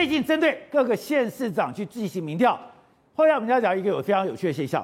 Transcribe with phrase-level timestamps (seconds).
[0.00, 2.58] 最近针对各个县市长去进行民调，
[3.14, 4.82] 后来我们要讲一个有非常有趣的现象，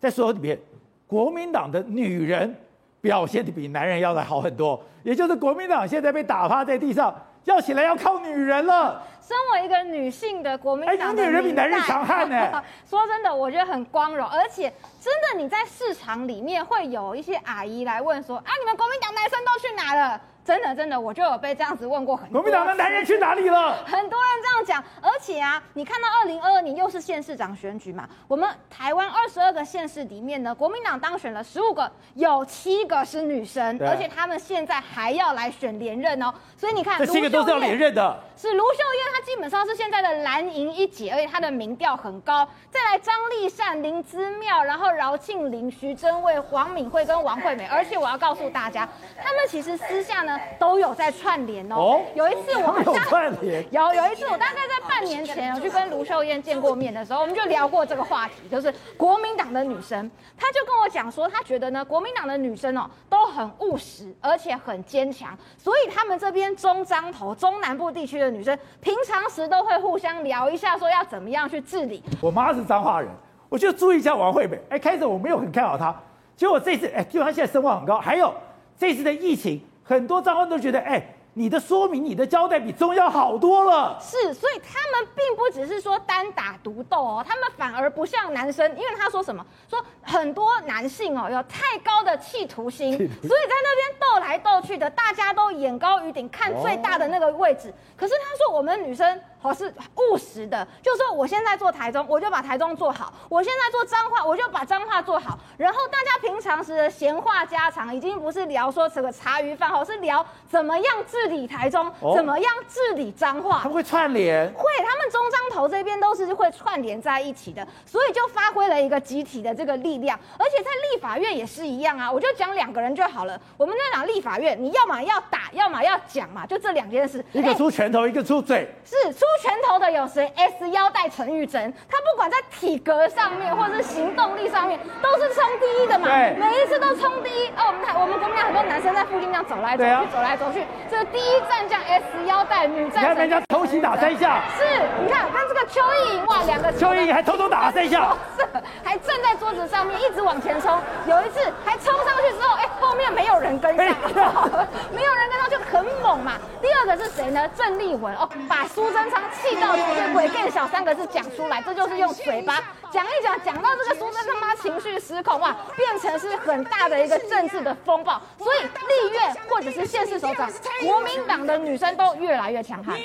[0.00, 0.58] 在所有里面，
[1.06, 2.56] 国民党的女人
[3.02, 7.14] 表现的比男人要来好很多，也就是国民党现在被打趴在地上。
[7.44, 9.02] 要起来要靠女人了。
[9.26, 12.62] 身为一个女性的国民党的，哎，女人比男人强悍呢。
[12.88, 14.70] 说真的，我觉得很光荣，而且
[15.00, 20.20] 真的你在市场里面会有一些阿姨来问说，啊，你们国民党男生都去哪了？
[20.44, 22.42] 真的真的，我就有被这样子问过很多。
[22.42, 23.82] 国民党的男人去哪里了？
[23.86, 36.30] 很多人这样讲，而且啊，你看到二零二二年又是县市长选举嘛，我们台湾二十二个县市里面呢，国民党当选了十五个，有七个是女生，而且他们现在还要来选连任哦。
[36.58, 38.20] 所以你看，这七个都是要连任的。
[38.36, 42.46] 是卢秀燕，她基本上是现在的蓝营一姐，而且她的民调很高。
[42.68, 47.64] 再来张丽善、林姿妙，然后饶庆铃、徐榛蔚、黄敏惠跟王惠美。
[47.66, 51.76] 而且我要告诉大家，他们其实私下呢都有在串联哦。
[51.76, 68.28] 哦，有一次我们 有串联，有有一次我大概在半年前，我去跟卢秀燕见过面的时候，我们就聊过这个话题，就是国民党的女生，她就跟我讲说，她觉得呢，国民党的女生哦都很务实，而且很坚强，所以他们这边中彰投中南部地区的。
[68.28, 72.02] 女生平常时都会互相聊一下，说要怎么样去治理。
[72.20, 73.08] 我妈是彰化人，
[73.48, 74.60] 我就注意一下王惠美。
[74.70, 75.94] 哎，开始我没有很看好她，
[76.36, 78.00] 结果这次，哎，因为她现在声望很高。
[78.00, 78.34] 还有
[78.76, 81.00] 这次的疫情，很多彰化人都觉得，哎。
[81.36, 83.98] 你的说明、你的交代比中央好多了。
[84.00, 89.44] 是，所以他们并不只是说单打独斗哦，他们反而不像男生，因为他说什么？
[89.68, 97.72] 说很多男性哦有太高的企图心，所以在那边斗来斗去的，大家都眼高于顶，看最大的那个位置。
[97.96, 99.20] 可是他说我们女生。
[99.44, 105.38] 我是务实的，就是说我现在做台中，我就把台中做好；我现在做彰化，我就把彰化做好。
[105.58, 113.58] 然后大家平常时的闲话家常，已经不是聊说这个茶余饭后，是聊怎么样治理台中，哦、怎么样治理彰化。
[113.58, 120.18] 他们会串联，会，他们中彰投这边都是会串联在一起的，所以就发挥了一个集体的这个力量。
[120.38, 123.40] 而且在立法院也是一样啊，我就讲两个人就好了。
[123.56, 127.24] 我们在讲立法院，你要么要打，要么要讲嘛，就这两件事。
[127.32, 129.20] 一个出拳头，欸、一个出嘴，是出。
[129.44, 136.08] 拳头的有谁？S 腰带陈玉珍，他不管在体格上面，或者是行动力上面，都是冲第一的嘛。
[136.08, 137.48] 对，每一次都冲第一。
[137.48, 143.02] 哦，我们台我们国民党很多男生在附近这样走来走去，啊、走来走去，这第一战将 S 腰带女战。
[143.02, 144.44] 你看人家偷袭打三下。
[144.56, 144.64] 是，
[145.04, 148.16] 你看跟这个邱意莹哇，两个邱意莹还偷偷打了三下，
[148.82, 149.03] 还站
[149.34, 150.80] 在桌子上面一直往前冲。
[151.08, 153.86] 有一次还冲上去之后，哎，后面没有人跟上，
[154.94, 156.38] 没有人跟上就很猛嘛。
[156.62, 157.48] 第二个是谁呢？
[157.56, 159.74] 郑丽文哦，把苏贞昌气到。
[159.74, 162.62] 这鬼变小三个字讲出来，这就是用嘴巴
[162.92, 170.48] 讲一讲，讲到这个苏贞昌他妈情绪失控哇，变成是很大的一个政治的风暴，所以立院或者是县市首长，
[170.86, 172.96] 国民党的女生都越来越强悍。